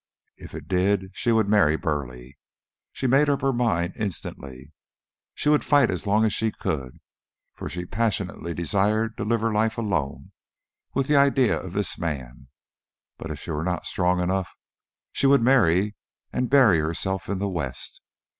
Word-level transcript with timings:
If 0.35 0.55
it 0.55 0.67
did, 0.67 1.11
she 1.13 1.31
would 1.31 1.47
marry 1.47 1.75
Burleigh. 1.75 2.31
She 2.91 3.05
made 3.05 3.29
up 3.29 3.41
her 3.41 3.53
mind 3.53 3.93
instantly. 3.95 4.71
She 5.35 5.47
would 5.47 5.63
fight 5.63 5.91
as 5.91 6.07
long 6.07 6.25
as 6.25 6.33
she 6.33 6.49
could, 6.51 6.99
for 7.53 7.69
she 7.69 7.85
passionately 7.85 8.55
desired 8.55 9.15
to 9.17 9.23
live 9.23 9.41
her 9.41 9.53
life 9.53 9.77
alone 9.77 10.31
with 10.95 11.05
the 11.05 11.17
idea 11.17 11.61
of 11.61 11.73
this 11.73 11.99
man; 11.99 12.47
but 13.19 13.29
if 13.29 13.37
she 13.41 13.51
were 13.51 13.63
not 13.63 13.85
strong 13.85 14.19
enough, 14.19 14.49
she 15.11 15.27
would 15.27 15.43
marry 15.43 15.95
and 16.33 16.49
bury 16.49 16.79
herself 16.79 17.29
in 17.29 17.37
the 17.37 17.47
West. 17.47 18.01